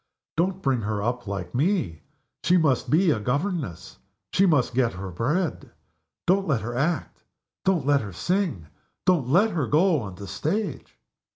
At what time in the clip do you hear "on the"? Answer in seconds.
10.01-10.25